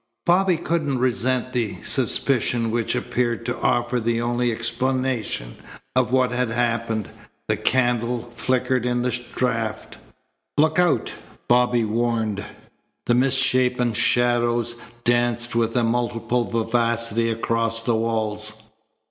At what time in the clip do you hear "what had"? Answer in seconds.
6.11-6.49